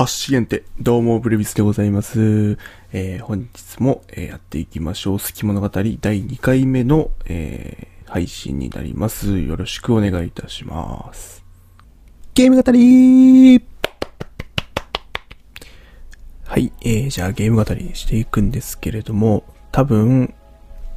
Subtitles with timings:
[0.00, 2.56] アッシゲンテ、どうも、ブルビスでございます。
[2.90, 5.18] えー、本日も、えーやっていきましょう。
[5.18, 9.38] 好き物語第2回目の、えー、配信になります。
[9.40, 11.44] よろしくお願いいたします。
[12.32, 13.62] ゲーム語り
[16.44, 20.32] はい、えー、じゃあゲーム語りしていくんですけれども、多分、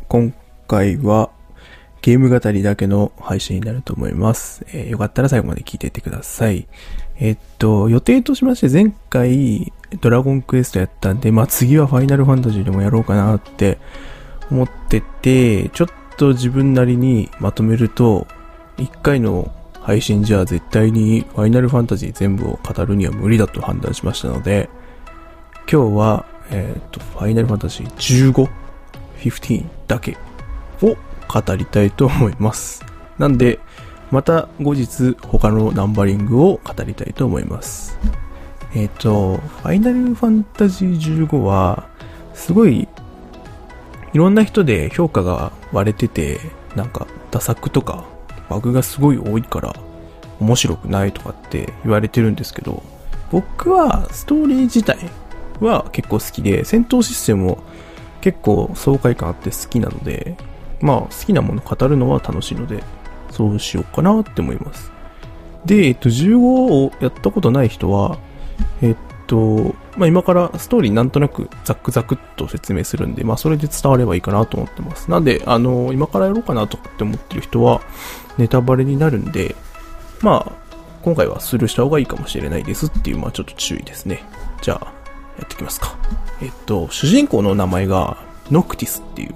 [0.08, 0.34] 今
[0.66, 1.30] 回は、
[2.02, 4.66] ゲーム語りだけの配信になると思います。
[4.68, 6.70] えーよかったら最後まで聞いていってください。
[7.20, 9.72] えっと、予定としまして前回
[10.02, 13.78] ドラゴンクエストやったんで、まあ、次はファイナルファンタジーでもやろうかなって
[14.50, 18.28] 思ってて、ちょっと自分なりにまとめると、
[18.78, 24.70] 1回の配信じゃ絶対にファイナルファンタジー全部を語るには無理だと判断しましたので、
[25.72, 28.50] 今日は、えっと、ファイナルファンタジー15、
[29.20, 30.18] 15だけ
[30.82, 30.96] を
[31.28, 32.84] 語りたいと思います。
[33.18, 33.60] なんで、
[34.14, 37.98] また後日他のナンバリングを語りたいと思います。
[38.76, 41.90] えっ、と、ファイナルファンタジー15は、
[42.36, 42.88] すごい、
[44.14, 46.40] いろんな人で評価が割れてて、
[46.76, 48.06] なんか、打作とか、
[48.50, 49.76] バグがすごい多いから、
[50.40, 52.84] 面白くないとかって言われてるんですけど、
[53.32, 55.10] 僕はストーリー自体
[55.60, 57.64] は結構好きで、戦闘システムも
[58.22, 60.38] 結構爽快感あって好きなので、
[60.82, 62.84] まあ好きなもの語るのは楽しいので、
[63.34, 64.92] そうしようかなって思います。
[65.66, 68.18] で、えっと、15をやったことない人は、
[68.82, 68.96] えっ
[69.28, 75.10] と、まあ、今からストーリーなんとなくザクザクっと説明するんで、まあ、それで伝わればいいかなと思ってます。
[75.10, 77.82] なんで、あの、今からやろうかなとかって思ってる人は、
[78.38, 79.56] ネタバレになるんで、
[80.22, 80.52] まあ、
[81.02, 84.24] 今回はスルーした方がいいかもしれないですっていう、まあ、ちょっと注意ですね。
[84.62, 84.94] じゃあ、
[85.38, 85.96] やっていきますか。
[86.42, 88.18] えっと、主人公の名前が、
[88.52, 89.36] ノクティスっていう、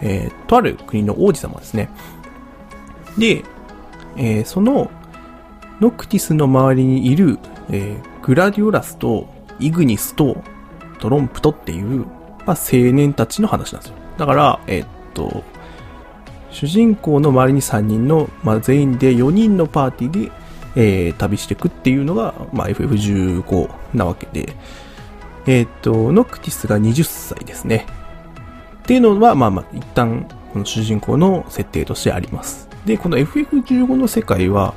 [0.00, 1.88] えーとある国の王子様ですね。
[3.18, 3.44] で、
[4.16, 4.90] えーその、
[5.80, 7.38] ノクティスの周りにいる、
[7.70, 9.28] えーグラディオラスと
[9.60, 10.42] イグニスと
[10.98, 12.06] トロンプトっていう、
[12.46, 13.96] まあ、青年たちの話なんですよ。
[14.16, 15.44] だから、えーっと、
[16.50, 20.32] 主人公の周りに3人の、まあ、全員で4人のパーティーで、
[20.76, 24.54] えー旅していくっていうのが、まあ、FF15 なわけで、
[25.46, 27.86] えーっと、ノクティスが20歳ですね。
[28.78, 32.68] っていうのは、まあまあ、一旦、この主人公の設定としてあります。
[32.84, 34.74] で、この FF15 の世界は、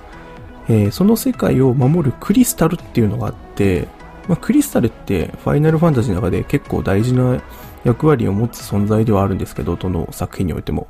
[0.70, 3.88] えーその世界を守るクリスタルっていうのがあって、
[4.28, 7.42] まあ、クリスタルってファイナルファンタジーの中で結構大事な
[7.86, 10.88] 役割を持つ存在ではあるんですけど、どの作品においても。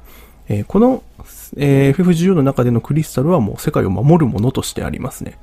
[0.49, 1.03] えーこの、
[1.57, 5.37] えー FF14 の中でのクリスタルはもう世界を守るものとしてありますね。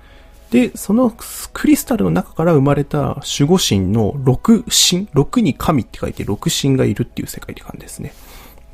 [0.51, 1.12] で、その
[1.53, 8.15] クリスタルの中から生まれた守護神の六神、六に神って書いて六神がいるっていう世界って感じですね。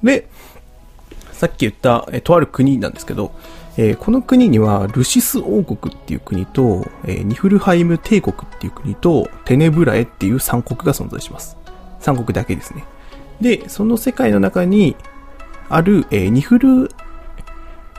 [0.03, 0.29] で、
[1.41, 3.33] さっき言った、えとある国なんですけど、
[3.79, 11.57] えーこの国にはルシス王国っていう国と、えーニフルハイム帝国っていう国と、テネブラエっていう三国が存在します。
[11.99, 12.85] 三国だけですね。
[13.41, 14.97] で、その世界の中に
[15.71, 16.91] ある、えーニフル、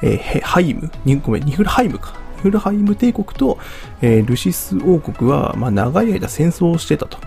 [0.04, 0.92] えハイム？
[1.24, 2.14] ごめん、ニフルハイムか。
[2.36, 3.58] ニフルハイム帝国と、
[4.04, 7.18] えルシス王国は、まあ、長い間戦争をしてたと。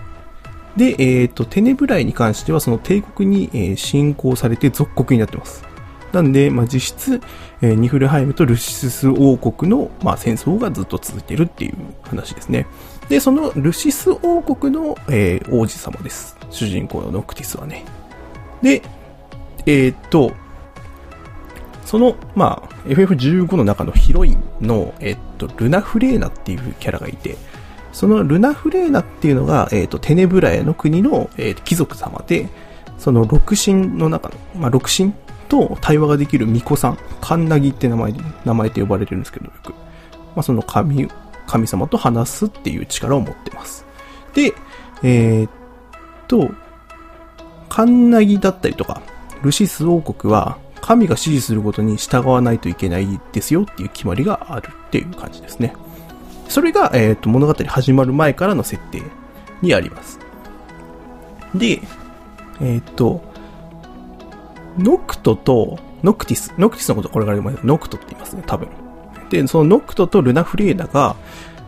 [0.77, 5.65] で、えっ、と、テネブライに関してはその帝国に、え侵攻されて属国になってます。
[6.15, 7.21] なんで、まあ、実質、
[7.61, 12.67] えーニフルハイムとルシス王国の、まあ、戦争がずっと続いてるっていう話ですね。
[13.09, 16.37] で、そのルシス王国の、えー王子様です。
[16.49, 17.83] 主人公のノクティスはね。
[18.61, 18.81] で、
[19.65, 20.31] えーっと、
[21.83, 27.35] その、まあ、FF15 の中のヒロインの、えっと、ルナフレーナっていうキャラがいて、
[27.91, 32.47] そのルナフレーナっていうのが、えっと、テネブラエの国の、えー貴族様で、
[32.97, 35.13] その六神の中の、まあ、六神
[35.47, 39.69] と対話ができる巫女さん、カンナギって名前で、名前で呼ばれてるんですけど、よく。
[39.71, 39.77] ま
[40.37, 41.07] あ、その神、
[41.47, 43.85] 神様と話すっていう力を持ってます。
[44.33, 44.53] で、
[45.03, 45.49] えーっ
[46.27, 46.49] と、
[47.69, 49.01] カンナギだったりとか、
[49.41, 55.73] ルシス王国は、神が指示することに従わないといけないですよっていう決まりがあるっていう感じですね。
[56.47, 59.01] それが、えーっと、物語始まる前からの設定
[59.61, 60.19] にあります。
[61.55, 61.81] で、
[62.61, 63.21] えーっと、
[64.77, 68.67] ノクトと、ノクティス、ノクティスのことこれから言いますノクトって言いますね、多分。
[69.29, 71.15] で、そのノクトとルナフレーナが、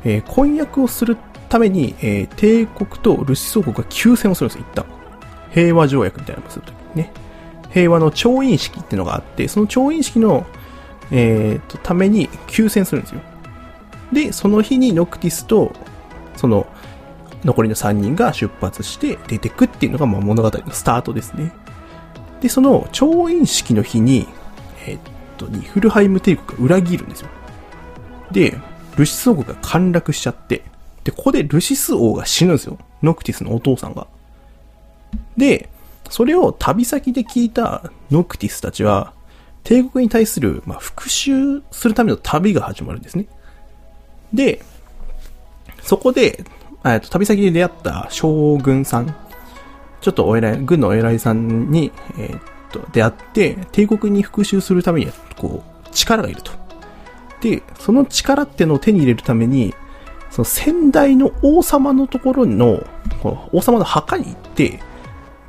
[0.04, 1.18] えー婚約をする
[1.50, 4.86] ために、えー帝国とルシス王国が休戦をするんですよ、一旦。
[5.51, 7.12] 平和条約みたいなのをするときにね。
[7.71, 10.45] 平和の調印式っていうのがあって、その調印式の、
[11.12, 13.21] えーと、ために休戦するんですよ。
[14.12, 15.74] で、その日にノクティスと、
[16.36, 16.68] その、
[17.44, 21.53] 残りの3人が出発して出てくっていうのが、まあ、物語のスタートですね。
[22.42, 24.28] で、その調印式の日に、
[24.86, 25.00] えっ
[25.38, 27.30] と、ニフルハイム帝国が裏切るんですよ。
[28.31, 28.57] で、
[28.95, 30.63] ルシス王国が陥落しちゃって、
[31.04, 32.78] で、ここでルシス王が死ぬんですよ。
[33.01, 34.07] ノクティスのお父さんが。
[35.38, 35.69] で、
[36.10, 39.13] それを旅先で聞いたノクティスたちは、
[39.63, 43.28] 帝国に対する、まあ、復讐するための旅が始まるんですね。
[44.34, 44.62] で、
[45.84, 46.44] そこで、
[46.86, 49.16] えっと、旅先で出会った将軍さん、
[50.01, 52.41] ちょっとお偉い、軍のお偉いさんに、えー、っ
[52.71, 56.51] と、出会って、帝国に復讐するためには、こう、力がいると。
[57.41, 59.73] で、その力ってのを手に入れるために、
[60.29, 62.85] その先代の王様のところの、
[63.51, 64.79] 王様の墓に行って、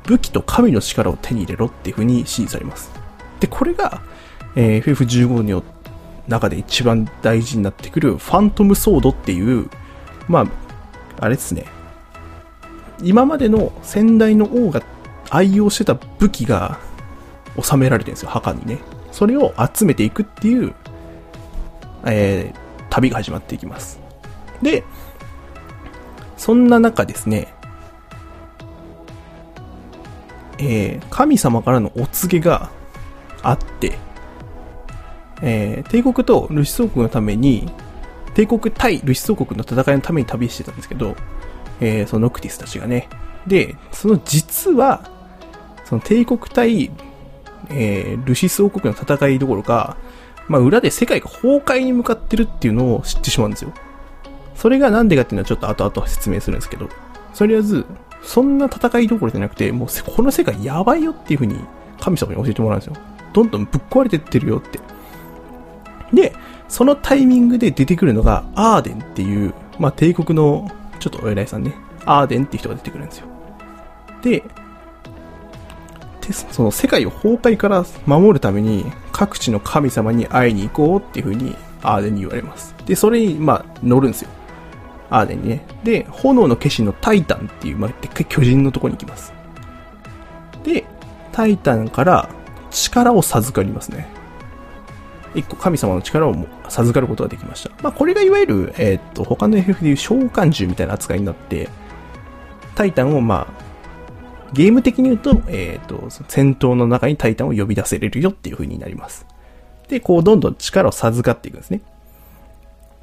[0.05, 2.91] 武器と神の力を手に入れろっていう風に指示されます。
[3.39, 4.01] で、これが、
[4.55, 5.63] えー、FF15 の
[6.27, 9.69] 中で一番大事になってくるファントムソードっていう、
[10.27, 10.45] まあ、
[11.19, 11.65] あれですね。
[13.01, 14.81] 今までの先代の王が
[15.29, 16.79] 愛用してた武器が
[17.61, 18.79] 収められてるんですよ、墓にね。
[19.11, 20.73] それを集めていくっていう、
[22.05, 23.99] えー、旅が始まっていきます。
[24.61, 24.83] で、
[26.37, 27.53] そんな中ですね、
[30.57, 32.69] えー、神様からのお告げが
[33.41, 33.97] あって、
[35.41, 37.71] えー、帝国とルシス国のために、
[38.35, 41.15] 帝国対ルシス国の戦いのために旅してたんですけど、
[41.79, 43.09] えー、そのノクティスたちがね。
[43.47, 45.09] で、その実は、
[45.85, 46.91] その帝国対、
[47.69, 49.97] えー、ルシス王国の戦いどころか、
[50.47, 53.73] まあ、裏で世界が崩壊に向かってるっていうのを知ってしまうんですよ。
[54.55, 56.89] それがなんでかっていうのはちょっと後々説明するんですけど、
[57.35, 57.85] とりあえず、
[58.21, 61.59] そんな戦いどころじゃなくて、もうこの世界やばいよっていう風に
[61.99, 62.95] 神様に教えてもらうんですよ。
[63.31, 64.79] どんどんぶっ壊れてってるよって。
[66.11, 66.35] で、
[66.67, 71.73] そのタイミングで出てくるのが、アーデンっていう、まあ、帝国の、ちょっとお偉いさんね、
[72.05, 73.27] アーデンって人が出てくるんですよ。
[74.21, 74.43] で、
[76.51, 82.75] その世界を崩壊から守るために、各地の神様に会いに行こうっていう風に、アーデンに言われます。
[82.85, 84.29] で、それに、まあ、乗るんですよ。
[85.09, 85.65] アーデンにね。
[85.83, 89.33] で、炎の化身のタイタンっていう、まあ、でっかい巨人のとこに行きます。
[90.63, 90.85] で、
[91.31, 92.29] タイタンから
[92.69, 94.07] 力を授かりますね。
[95.35, 96.35] 一個神様の力を
[96.69, 97.71] 授かることができました。
[97.83, 101.69] まあ、これがいわゆる、えー、っと、他の FF でいう召喚獣みたいな扱いになって、
[102.75, 103.69] タイタンをまあ、
[104.53, 109.27] ゲーム的に言うと、えっ、と、戦闘の中にタイタンを呼び出せれるよっていう風になります。
[109.87, 111.81] で、こう、どんどん力を授かっていくんですね。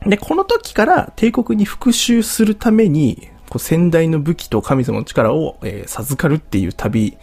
[0.05, 7.17] で、この時から帝国に復讐するために、こう先代の武器と神様の力を、えー、授かるっていう旅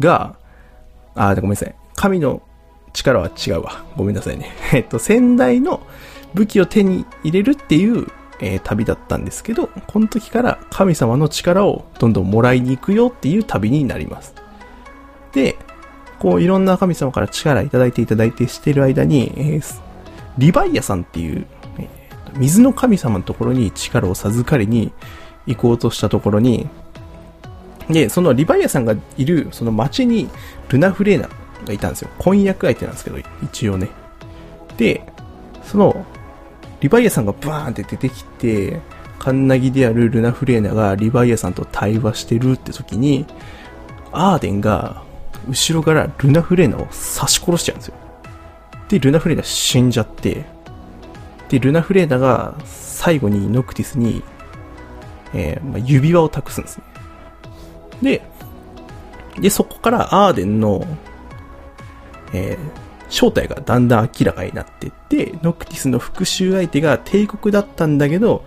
[0.00, 0.36] が、
[1.14, 1.74] あ、ごめんなさい。
[1.94, 2.42] 神の
[2.92, 3.84] 力は違うわ。
[3.96, 4.50] ごめんなさいね。
[4.72, 5.80] えっと、先代の
[6.34, 8.06] 武器を手に入れるっていう、
[8.40, 14.34] えー、旅だったんですけど、この時から神様の力をどんどんもらいに行くよっていう旅になります。
[15.32, 15.56] で、
[16.18, 19.80] こういろんな神様から力いただいていただいてしてる間に、えー、
[20.38, 21.46] リヴァイアさんっていう
[22.36, 24.92] 水の神様のところに力を授かりに
[25.46, 26.68] 行こうとしたところに、
[27.88, 30.28] で、そのリヴァイアさんがいるその町に
[30.68, 31.28] ルナ・フレーナ
[31.66, 32.10] がいたんですよ。
[32.18, 33.88] 婚約相手なんですけど、一応ね。
[34.76, 35.02] で、
[35.64, 36.06] その、
[36.80, 38.80] リヴァイアさんがバーンって出てきて、
[39.18, 43.26] カンナギであるルナ・フレーナがリヴァイアさんと対話してるって時に、
[44.12, 45.02] アーデンが
[45.48, 47.94] 後ろからルナ・フレーナを刺し殺しちゃうんですよ。
[48.88, 50.44] で、ルナ・フレーナ死んじゃって、
[51.48, 54.22] で、ルナ・フレーダが最後にノクティスに、
[55.34, 56.84] えー、まあ、指輪を託すんですね。
[58.02, 58.22] で、
[59.40, 60.86] で、そこからアーデンの、
[62.32, 62.58] えー、
[63.08, 68.44] 正体がだんだん明らかになっていって、ノクティスの復讐相手が帝国だったんだけど、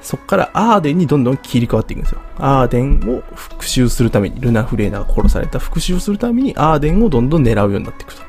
[0.00, 2.20] そこからアーデンにどんどん切り替わっていくんですよ。
[2.38, 8.22] アーデンを復讐するために、ルナ・フレーナが殺された復讐をするために、アーデンをどんどん狙うようになっていくと。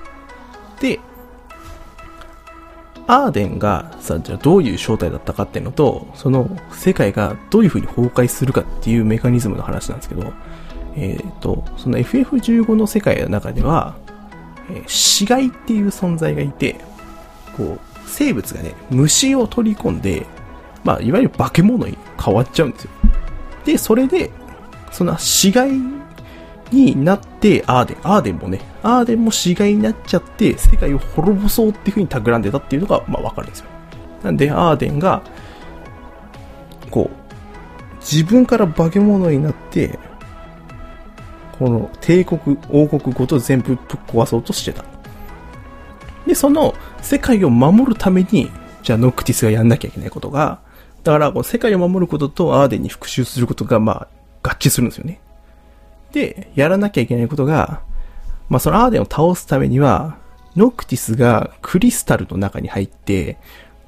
[0.81, 0.99] で、
[3.05, 10.33] アーデンがさ、じゃあどういう正体だったかっていうのと、その世界がどういう風に崩壊するかっていうメカニズムの話なんですけど、
[10.95, 13.95] えっ、ー、と、その FF15 の世界の中では、
[14.69, 16.75] え、死骸っていう存在がいて、
[17.55, 20.25] こう、生物がね、虫を取り込んで、
[20.83, 22.91] まあ、いわゆる化け物に変わっちゃうんですよ。
[23.65, 24.31] で、それで、
[24.91, 25.81] その死骸
[26.71, 33.65] になって、アーデン、アーデンもね、アーデンも死骸になっちゃって、世界を滅ぼそうっていう風に企んでたっていうのが、まあわかるんですよ。
[34.23, 35.21] なんで、アーデンが、
[36.89, 39.99] こう、自分から化け物になって、
[41.59, 44.85] この帝国、王国ごと全部ぶっ壊そうとしてた。
[46.25, 48.51] で、その世界を守るために、
[48.83, 50.59] じゃあノクティスがやんなきゃいけないことが、
[51.03, 54.07] だからこう世界を守ることとアーデンに復讐することが、ま
[54.43, 55.19] あ、合致するんですよね。
[56.11, 57.81] で、やらなきゃいけないことが、
[58.49, 60.17] まあ、そのアーデンを倒すためには、
[60.55, 63.37] ノクティスがクリスタルの中に入って、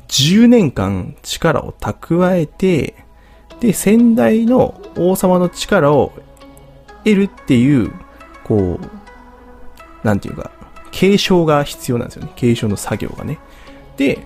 [0.08, 2.96] 10年間力を蓄えて、
[3.60, 6.14] で、先代の王様の力を
[7.03, 7.91] 得るっていう、
[8.44, 10.51] こう、なんていうか、
[10.91, 12.32] 継承が必要なんですよね。
[12.36, 13.39] 継承の作業がね。
[13.98, 14.25] で、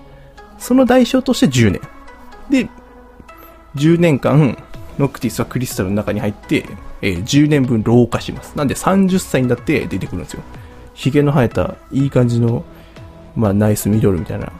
[0.58, 1.80] その代償として10年。
[2.50, 2.68] で、
[3.76, 4.56] 10年間、
[4.98, 6.64] ノクティスはクリスタルの中に入って、
[7.02, 8.56] えー10年分老化します。
[8.56, 10.42] なんで30歳になって出てくるんですよ。
[10.94, 12.64] 髭の生えた、いい感じの、
[13.36, 14.52] まあ、ナイスミドルみたいな、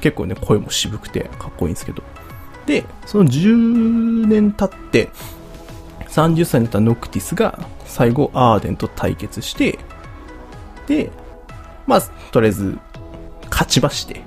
[0.00, 2.02] 結構ね、声も渋くてかっこいいんですけど。
[2.66, 5.10] で、その10年経って、
[6.12, 9.78] 30歳になったノクティスが、最後、アーデンと対決して、
[10.86, 11.10] で、
[11.86, 12.00] まあ、
[12.30, 12.78] とりあえず、
[13.50, 14.20] 勝ちまして、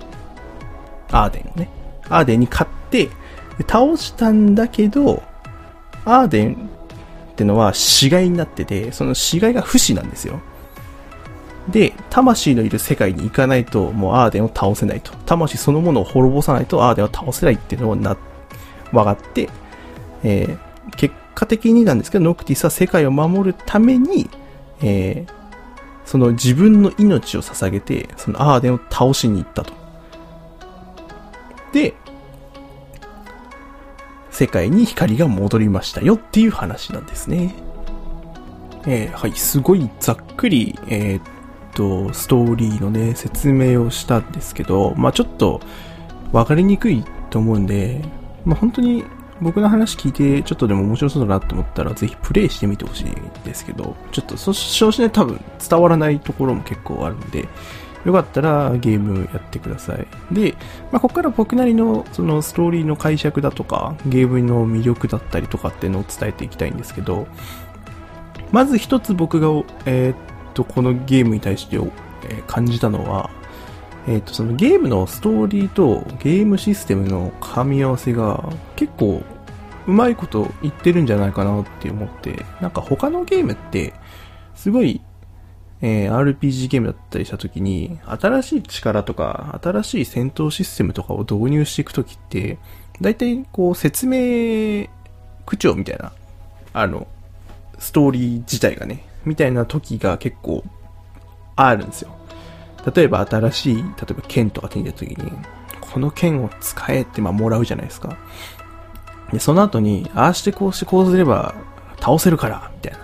[1.11, 1.69] アーデンをね。
[2.09, 3.09] アーデンに勝って、
[3.67, 5.23] 倒したんだけど、
[6.05, 6.69] アーデン
[7.31, 10.39] ってのは死骸になってて、その死骸が不死なんですよ。
[11.69, 15.11] で、魂のいる世界に行かないと、もうアーデンを倒せないと。
[15.25, 18.17] 魂そのものを滅ぼさないとアーデンを倒せないっていうのをな、
[18.91, 19.49] 分かって、
[20.23, 20.65] えー
[20.95, 24.29] 結果的になんですけど、ノクティスは世界を守るために、
[24.81, 25.45] えー
[26.05, 29.73] その自分の命を捧げて、そのアーデンを倒しに行ったと。
[31.73, 31.95] で、
[34.29, 37.55] 世界に光が戻りましたよっていう話なんですね。
[38.85, 41.23] えーはい、すごいざっくり、えーっ
[41.73, 45.59] と、ストーリーのね、説明をしたんですけど、まあちょっと、
[46.31, 48.01] わかりにくいと思うんで、
[48.45, 49.03] まあ本当に
[49.41, 55.39] 僕の話聞いて、ちょっとでも面白そうだなと思ったら、ぜひプレイしてみてほしいんですけど、ちょっと、そ、少しね、多分
[55.69, 57.47] 伝わらないところも結構あるんで、
[58.05, 60.07] よかったらゲームやってください。
[60.31, 60.55] で、
[60.91, 67.27] まあ、ここから僕なりのそのストーリーの解釈だとか、ゲームの魅力だったりとかっていうのを伝えていきたいんですけど、
[68.51, 69.47] まず一つ僕が、
[69.85, 70.15] えーっ
[70.53, 73.29] と、このゲームに対して、えー感じたのは、
[74.07, 79.23] えーっと、そのゲームのストーリーとゲームシステムの噛み合わせが結構
[79.87, 83.93] うまいこと言ってるんじゃないかなって思って、なんか他のゲームって、
[84.55, 85.01] すごい
[85.81, 92.57] えー RPG ゲームだったりした時に、新しい力とか、新しい戦闘システムとかを導入していく時って、
[93.01, 94.87] 大体こう説明
[95.45, 96.13] 口調みたいな、
[96.73, 97.07] あの、
[97.77, 100.63] ストーリー自体がね、みたいな時が結構
[101.55, 102.15] あるんですよ。
[102.93, 105.31] 例えば新しい、例えば剣とか手に入れた時に、
[105.79, 108.17] この剣を使えってまあもらうじゃないですか。
[109.31, 111.55] で、その後に、ああしてこうしてこうすれば
[111.99, 112.99] 倒せるから、みたいな。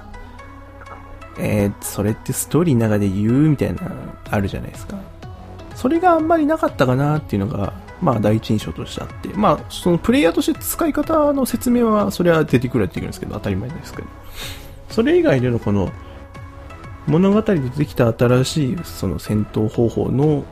[1.39, 3.81] えー、それってストーリーの中で言うみたいな、
[4.29, 4.97] あるじゃないですか。
[5.75, 14.07] それがあんまりなかったかなっていうのが、まあ第一印象としてあって、まあそのプレイヤーとして使い方の説明は、それは出てくるは出てくるんですけど、当たり前ですけど。
[14.89, 15.91] それ以外でのこの、
[17.07, 20.43] 物語で出てきた新しいその戦闘方法の、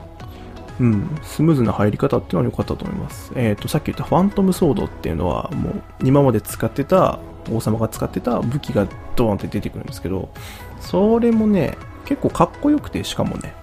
[0.80, 3.32] うん、スムーズな入り方っていうのは良かったと思います。
[3.36, 7.18] えっ、と、さっき言ったファントムソードっていうのは、もう今まで使ってた、
[7.50, 10.28] 王様が使ってた武器がドーンって出てくるんですけど、
[10.80, 13.54] それもね、結構かっこよくて、しかもね。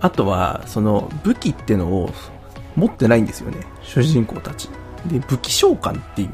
[0.00, 2.10] あとは、その武器ってのを
[2.76, 3.58] 持ってないんですよね。
[3.82, 4.68] 主人公たち。
[5.06, 6.30] で、武器召喚っていう。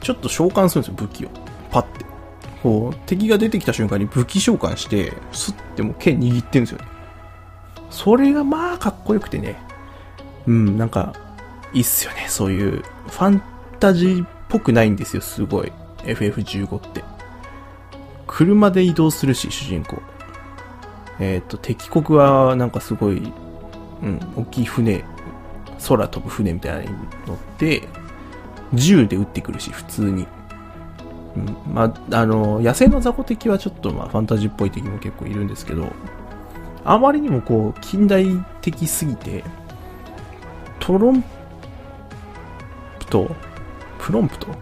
[0.00, 1.28] ちょっと召喚するんですよ、武器を。
[1.70, 2.04] パッて。
[2.62, 6.84] こう、敵が出てきた瞬間に武器召喚して、スッてもう剣握ってるんですよね。
[7.90, 9.56] それがまあかっこよくてね。
[10.46, 11.14] うん、なんか、
[11.72, 12.26] いいっすよね。
[12.28, 13.42] そういう、ファン
[13.80, 15.72] タジーっぽくないんですよ、すごい。
[16.04, 17.04] FF15 って。
[18.26, 20.00] 車で移動するし、主人公。
[21.18, 23.32] えっ、と、敵国は、なんかすごい、
[24.02, 25.04] うん、大きい船、
[25.88, 27.82] 空飛ぶ船みたいなのに乗って、
[28.74, 30.26] 銃で撃ってくるし、普通に。
[31.72, 35.92] まあ、あの、野生の雑魚敵はちょっと、まあ、ファンタジーっぽい敵も結構いるんですけど、
[36.84, 38.26] あまりにもこう、近代
[38.62, 39.44] 的すぎて、
[40.78, 41.22] トロン
[43.00, 43.30] プト、
[43.98, 44.46] プロンプト？
[44.48, 44.54] ん？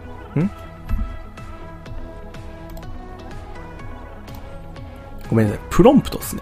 [5.29, 5.61] ごめんなさい。
[5.69, 6.41] プロンプトですね。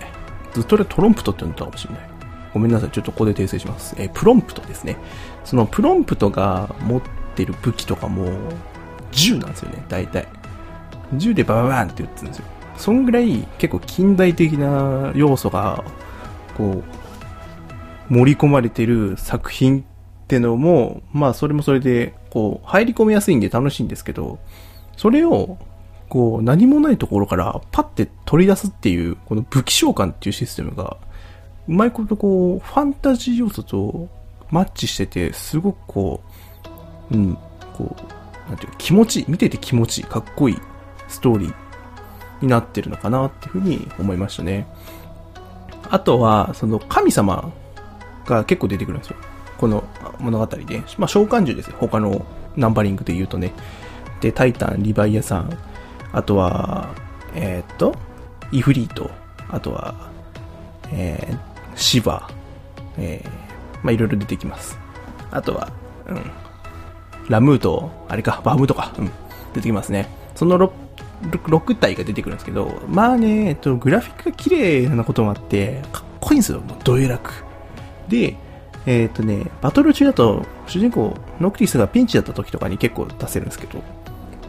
[0.53, 2.09] ずっと俺トロンプトって言ったかもしれない。
[2.53, 2.91] ごめんなさい。
[2.91, 3.95] ちょっとここで訂正します。
[3.97, 4.95] えープロンプトですね。
[5.43, 7.01] そのプロンプトが持っ
[7.35, 8.29] てる武器とかも、
[9.13, 9.84] 銃なんですよね。
[9.89, 10.27] 大体。
[11.15, 12.46] 銃でバババーンって撃つんですよ。
[12.77, 15.84] そんぐらい結構近代的な要素が、
[16.58, 16.84] こ
[18.10, 19.84] う、盛り込まれてる作品っ
[20.27, 24.39] てのも、まあそれもそれで、こう、入り込みやすいんで楽しいんですけど、
[24.98, 25.58] それを、
[26.10, 30.98] こう、何もないところからパッて取り出すっていう、この武器召喚っていうシステムが、
[31.67, 34.10] うまいことこう、ファンタジー要素と
[34.50, 36.22] マッチしてて、すごくこ
[37.12, 37.38] う、うん、
[37.75, 40.57] こう、なんていうか気持ちいい、見てて気持ちいい、かっこいい
[41.07, 41.53] ストーリー
[42.41, 44.67] になってるのかなっていうふうに思いましたね。
[45.89, 47.51] あとは、その神様
[48.25, 49.17] が結構出てくるんですよ。
[49.57, 49.83] この
[50.19, 50.83] 物語で。
[50.97, 51.77] まあ召喚獣ですよ。
[51.79, 53.53] 他のナンバリングで言うとね。
[54.21, 55.57] で、タイタン、リヴァイアさん、
[56.12, 56.89] あとは、
[57.35, 57.95] えー、っと、
[58.51, 59.09] イフリート、
[59.50, 59.95] あとは、
[60.91, 61.38] えー、
[61.75, 62.29] シバ、
[62.97, 63.29] えー、
[63.83, 64.77] まあ、いろいろ出てきます。
[65.31, 65.69] あとは、
[66.07, 66.31] うん、
[67.29, 69.11] ラムーと、あれか、バームとか、うん、
[69.53, 70.07] 出てきますね。
[70.35, 70.71] その 6,
[71.31, 77.45] 6体が出てくるんですけど、まあね、えっと、グラフィックが綺麗なこともあって、かっこいいんですよ、もう、どえらく。
[78.07, 78.35] で、
[78.85, 83.81] えっ、とね、バトル中だと、主人公、ノクティスがピンチだった時とかに結構出せるんですけど、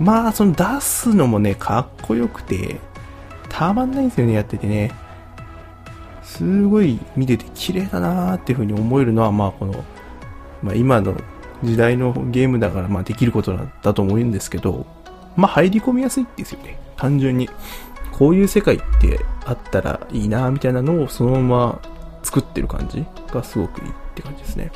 [0.01, 2.81] まあ、その出すのもね、かっこよくて、
[3.49, 4.91] たまんないんですよね、やっててね。
[6.23, 9.85] すごい見てて綺麗だなーっていう風に思えるのは、まあ、この、
[10.63, 11.15] まあ、今の
[11.65, 14.87] 時代のゲームだから、まあ、できることだと思うんですけど、
[15.37, 16.79] まあ、入り込みやすいですよね。
[16.97, 17.49] 単純に。
[18.13, 21.81] こういう世界ってあったらいいなみたいなのをそのまま
[22.23, 24.71] 作ってる感じがすごくいいって感じですね。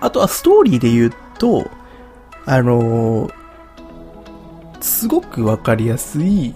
[0.00, 1.70] あとはストーリーで言うと、
[2.44, 3.32] あのー、
[4.80, 6.54] すごくわかりやすい、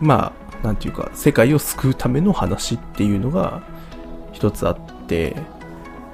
[0.00, 3.62] まあ、なんていうか、世界を救うための話っていうのが
[4.32, 5.36] 一つあって、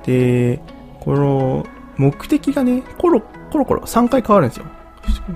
[0.04, 0.60] で、
[1.00, 1.66] この
[2.00, 4.66] 目的がね、コロコロコロ3回変わるんですよ。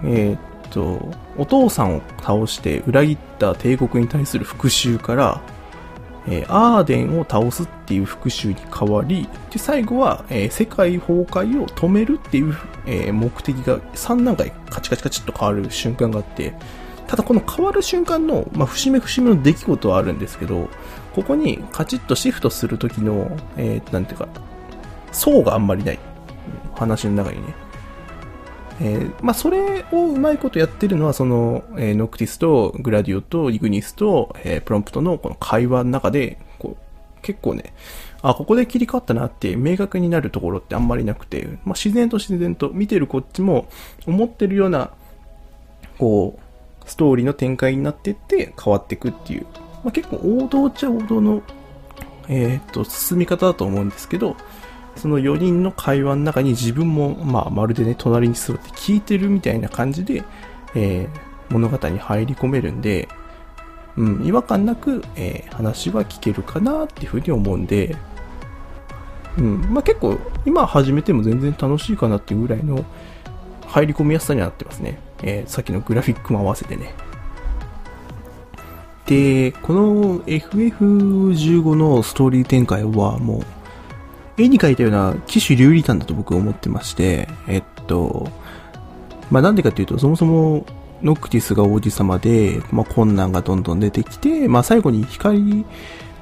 [0.04, 0.38] えー、っ
[0.70, 5.42] と、お父さんを倒して裏切った帝国に対する復讐から、
[6.26, 12.56] えー、アーデンを倒すっていう復讐に変わり、で、最後は、えー、世界崩壊を止めるっていう、
[12.86, 16.54] えー、目的が3段階カチカチカチっと変わる瞬間があって、
[17.06, 20.70] ただこの変わる瞬間の、まあ、節目節目の出来事はあるんですけど、
[21.14, 24.28] ここにカチッとシフトするときの、えー、なんていうか、
[25.12, 25.98] 層があんまりない。
[26.84, 27.54] 話の中にね。
[28.80, 37.72] えー、まあ、それをうまいことやってるのは、その、えー、ノクティスとグラディオとイグニスと、えー、プロンプトのこの会話の中で、こう、結構ね、
[38.22, 43.68] あ、ここで切り替わったなって明確になるところってあんまりなくて、まあ、自然と自然と見てるこっちも
[44.06, 44.90] 思ってるような、
[45.98, 49.46] こう、ストーリーの展開になってって変わっていくっていう、
[49.84, 51.42] まあ、結構王道っちゃ王道の、
[52.28, 54.36] えっ、と、進み方だと思うんですけど、
[54.96, 60.22] その4人の会話の中に自分も、まあ、まるでね、隣に座って聞いてるみたいな感じで、
[60.74, 63.08] えー、物語に入り込めるんで、
[63.96, 67.96] うん、違和感なく、えー、話は聞けるかなっていうふうに思うんで、
[69.38, 72.84] うん、まあ結構、今始めても全然楽しいかなっていうぐらいの
[73.66, 74.98] 入り込みやすさになってますね。
[75.22, 76.94] えー、さっきのグラフィックも合わせてね。
[79.06, 83.42] で、この FF15 のストーリー展開はもう
[84.36, 88.28] 絵に描いたような騎手流理譚だと僕は思ってまして、えっと、
[89.30, 90.66] まあなんでかっていうと、そもそも
[91.02, 95.64] ノクティスが王子様で、まあ困難がどんどん出てきて、まあ最後に光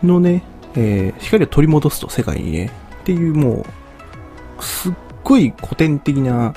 [0.03, 0.43] のね、
[0.75, 2.71] えー、光を取り戻すと世界にね、
[3.03, 3.65] っていうも
[4.59, 4.93] う、すっ
[5.25, 6.55] ごい古典的な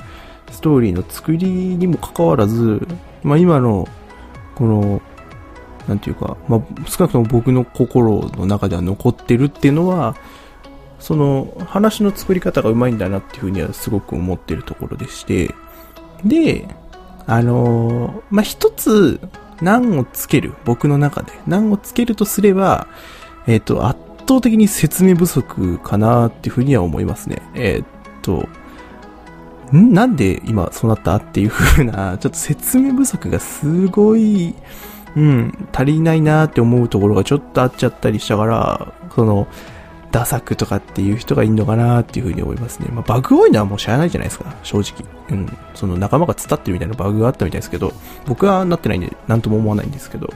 [0.50, 2.86] ストーリーの作りにもかかわらず、
[3.22, 3.88] まあ今の、
[4.54, 5.02] この、
[5.88, 10.16] なんていうか、まあ少なくとも僕の心の中では残ってるっていうのは、
[11.06, 15.54] その話の作り方がうまいんだなっていうふうにはすごく思ってるところでして、
[16.24, 16.66] で、
[17.28, 19.20] あのー、まあ、一つ
[19.62, 22.88] 難をつける、僕の中で難をつけるとすれば、
[23.46, 27.40] えっ、ー、と、圧倒的に説明不足かなっていうふうには思いますね。
[27.54, 28.48] えっ、ー、と、
[29.72, 29.92] ん？
[29.92, 34.56] なんで今そうなったっていう風な、 ちょっと説明不足がすごい、
[35.14, 39.46] うん、足りないなって思うところがちょっとあっちゃったりしたから、その、
[40.12, 42.88] ダサくとかっていう人がいるのかなっていうふうに思いますね。
[42.92, 45.04] まあ、バグ多いのはもう知らないじゃないですか、正直。
[45.30, 45.58] うん。
[45.74, 47.92] その仲間が伝ってるみたいなバグがあったみたいですけど、
[48.26, 50.32] 僕はなってないんで、なんとも思わないんですけど、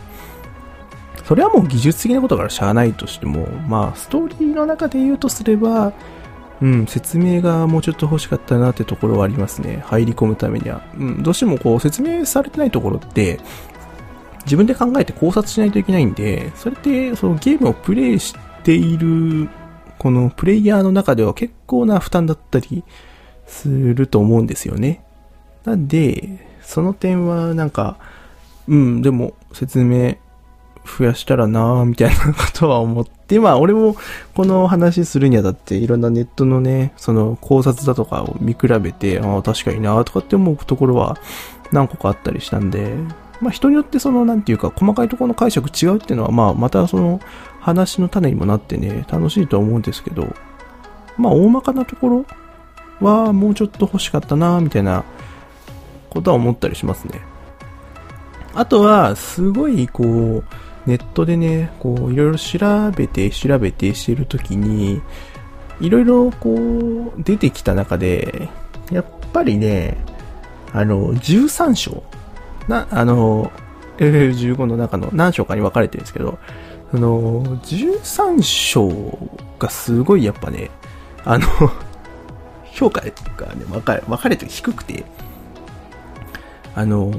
[1.24, 5.92] それはもう技術的なことからしゃあないとしても、まあ、ストーリーの中で言うとすれば、
[6.60, 9.82] うん、説明がもうちょっと欲しかったなってところはありますね。
[9.86, 10.82] 入り込むためには。
[10.98, 13.40] うん、どうしてもこう説明されてないところって、
[14.44, 19.48] 自分で考えて考察しないといけないんで、それってそのゲームをプレイしている
[20.00, 22.84] このプレイヤーの中では結構な負担だったり
[23.46, 25.04] すると思うんですよね。
[25.66, 27.98] なんで、その点はなんか、
[28.66, 30.16] うん、でも説明
[30.86, 33.94] 増やしたらなぁ、みたいなことは思って、 まあ俺も
[34.34, 41.18] この話するにあたっていろんなネットのね、その考察だとかを見比べて、ああ、確かになぁとかって思うところは
[41.72, 42.94] 何個かあったりしたんで、
[43.42, 47.20] まあ人によってそのなんていうか細かいところの解釈違うっていうのはまあまたその
[47.60, 50.34] 話の種にもなってね、楽しいと思うんですけど、
[51.16, 52.26] まあ大まかなところ
[53.00, 55.04] はもうちょっと欲しかったなみたいな
[56.08, 57.20] ことは思ったりしますね。
[58.54, 60.44] あとは、すごいこう、
[60.86, 65.00] ネットでね、こう、いろいろ調べて、調べてしてるときに、
[65.80, 68.48] いろいろこう、出てきた中で、
[68.90, 69.96] やっぱりね、
[70.72, 72.02] あの、13章。
[72.66, 73.52] な、あの、
[73.98, 76.38] FF15 の中の何章かに分かれてるんですけど、
[76.92, 79.18] あの、13章
[79.58, 80.70] がすごいやっぱね、
[81.24, 81.46] あの、
[82.72, 85.04] 評価がね、分かれ、分かれて低くて、
[86.74, 87.12] あの、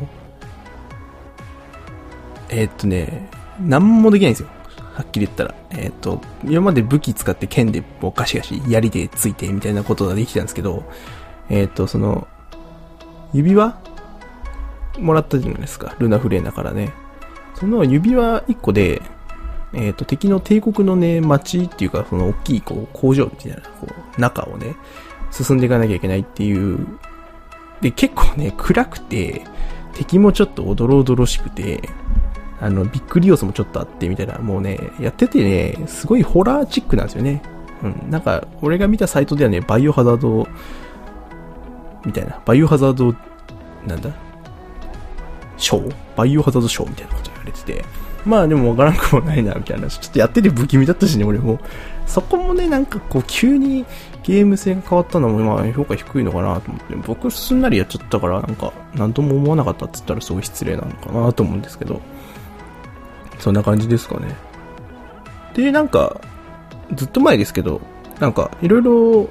[2.49, 3.29] えー、っとね、
[3.59, 4.49] 何もできないんですよ。
[4.93, 5.55] はっきり言ったら。
[5.69, 10.83] えー、っと、今まで武器使って剣でもうガシガシ槍でついてみたいなことができたんですけど、
[11.49, 12.27] えー、っと、その、
[13.33, 13.79] 指輪
[14.99, 15.95] もらったじゃないですか。
[15.99, 16.91] ルナフレーナからね。
[17.55, 19.01] その指輪1個で、
[19.73, 24.75] えっ、と、敵の帝国のね、街っていうか、その大きいこう工場みたいな、こう、中をね、
[25.31, 26.85] 進んでいかなきゃいけないっていう。
[27.79, 29.43] で、結構ね、暗くて、
[29.93, 31.89] 敵もちょっとおどろおどろしくて、
[32.59, 37.41] あの、びっくり要素もちょっとあってみたいな、もうね、やっててね、すごいホラーチックなんですよね。
[37.81, 38.09] うん。
[38.11, 40.47] なんか、俺が見たサイトではね、バイオハザード、
[42.05, 43.15] みたいな、バイオハザード、
[43.87, 44.11] なんだ？
[45.57, 45.95] ショー？
[46.15, 47.85] バイオハザードショーみたいなこと言われてて、
[48.25, 49.87] まあでもわからんくもないな、みたいな。
[49.87, 51.59] ちょっとやってて不気味だったしね、俺も。
[52.05, 53.85] そこもね、なんかこう、急に
[54.23, 62.01] ゲーム性が変わったのも、まあ評価低いのかなと思って、僕すんなりやっちゃったから、なんか、なんとも思わなかったって言ったらすごい失礼なのかなと思うんですけど。
[63.39, 64.35] そんな感じですかね。
[65.55, 66.21] で、なんか、
[66.93, 67.81] ずっと前ですけど、
[68.19, 69.29] なんか、いろいろ、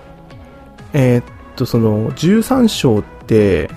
[0.93, 1.25] えー、っ
[1.55, 3.20] と、その、13章って、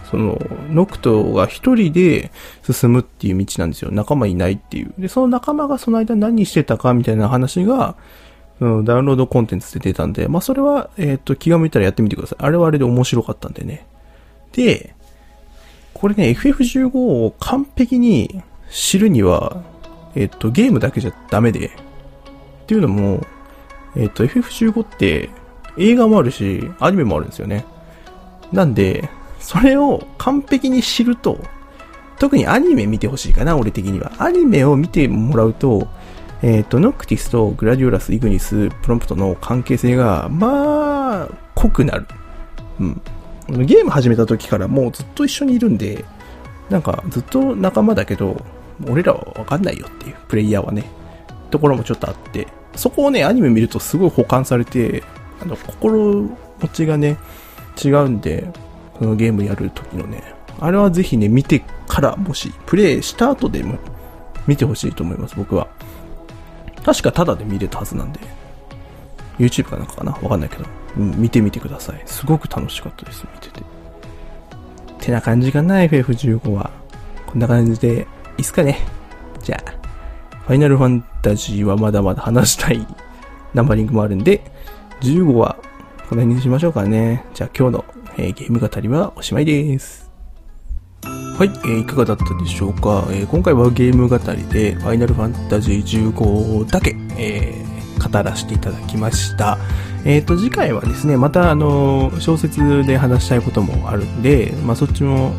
[0.10, 2.32] その、ノクトが一人で
[2.70, 3.92] 進むっていう道なんですよ。
[3.92, 4.94] 仲間いないっていう。
[4.98, 7.96] で、その仲間がその間何してたかみたいな話が、
[8.60, 12.44] うん、ダウンロードコンテンツで出たんで、まあ、それは、えー、と、気が向いたらやってみてください。
[12.44, 13.86] あれはあれで面白かったんでね。
[14.54, 14.96] で、
[15.94, 19.63] これね、FF15 を完璧に知るには、
[20.16, 21.72] えっと、ゲームだけじゃダメで、っ
[22.66, 23.26] ていうのも、
[23.96, 25.30] えっと、FF15 って
[25.78, 27.66] 映画もあるし、アニメもあるんですよね。
[28.52, 29.10] なんで、
[29.43, 31.38] それを完璧に知ると、
[32.17, 34.13] 特にアニメ見てほしいかな、俺的には。
[34.17, 35.89] アニメを見てもらうと、
[36.41, 42.08] えっ、と、ノクティスとグラディオラス、イグニス、プロンプトの関係性が、まあ、濃くなる。
[42.79, 43.01] うん。
[43.65, 46.06] ゲーム始めた時からもうずっと一緒にいるんで、
[46.69, 48.41] なんかずっと仲間だけど、
[48.88, 50.89] 俺らはわかんないよっていう、プレイヤーはね、
[51.51, 55.03] ところもちょっとあって、そこをね、アニメ見るとすごい保管されて、
[55.41, 56.21] あの、心
[56.62, 57.17] 持ちがね、
[57.84, 58.47] 違うんで、
[59.16, 60.24] ゲームやる時のね、
[60.60, 63.78] あれはぜひね、見てからもし、プレイした後でも
[64.48, 65.68] 見てほしいと思います、僕は。
[66.84, 68.20] 確かタダで見れたはずなんで、
[69.39, 70.12] YouTube かなんかかな？
[70.12, 70.66] わかんないけど、
[70.98, 72.02] うん、見てみてください。
[72.06, 73.63] すごく楽しかったです、見てて。
[75.00, 76.72] てな感じかな、FF15 は。
[77.26, 78.80] こんな感じでいいっすかね。
[79.42, 79.72] じゃあ、
[80.46, 82.86] ファイナルファンタジーはまだまだ話したい
[83.54, 84.42] ナンバリングもあるんで、
[85.02, 85.58] 15は
[86.10, 87.26] この辺にしましょうかね。
[87.34, 87.86] じゃあ今日の、
[88.17, 90.12] えー、ゲーム語りはおしまいです。
[91.04, 99.58] はい、えー、いかがだったでしょうか、えー、今回はゲーム語りでファイナルファンタジー15だけ、えー、語らせていただきました。
[100.06, 105.34] えっ、と、次回はですね、またあの、小説で話したいこともあるんで、まあそっちも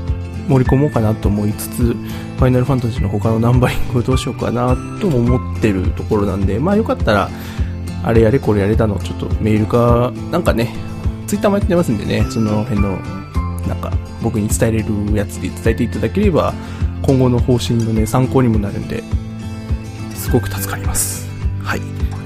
[0.48, 7.30] 盛り込もうかなと思いつつ、ファイナルファンタジーの他のナンバリングをどうしようかなとも思ってるところなんで、まあよかったら、
[8.02, 10.74] あれやれこれやれたのちょっとメールか、なんかね、
[11.26, 12.98] ツイッターもやってますんでね、その辺の、
[13.68, 16.54] なんか僕に伝えれるやつで伝えていただければ、
[17.02, 19.02] 今後の方針のね、参考にもなるんで、
[20.14, 21.28] すごく助かります。
[21.62, 21.80] はい。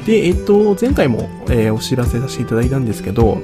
[0.07, 3.39] で、えっと、前回も、えー、お知らせさせていただいたんですけど、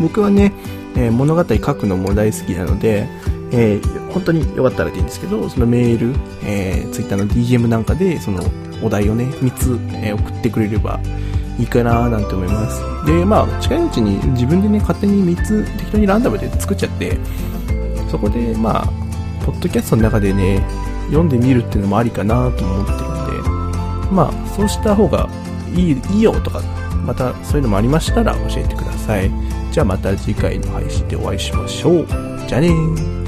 [0.00, 0.52] 僕はね、
[0.96, 3.06] えー、物語書くのも大好きなので、
[3.52, 8.42] えー、本当によかったらでいいんですけど、そのメール、えー、ツイッターの DM なんかで、その
[8.82, 10.98] お題をね、3つ、え、送ってくれれば
[11.58, 12.82] いいかななんて思います。
[13.06, 17.18] で、まあ、近いうちに自分でね、勝手に3つ適当にランダムで作っちゃって、
[18.10, 18.86] そこで、まあ、
[19.44, 20.62] ポッドキャストの中でね、
[21.06, 25.28] 読んでみるっていうのもありかなと思ってるんで、まあ、そうした方が
[25.74, 26.60] いい、いいよとか、
[27.04, 29.30] またそういうのもありましたら教えてください。
[29.70, 32.06] じゃあまた次回の配信でお会いしましょう。
[32.48, 33.19] じゃあねー。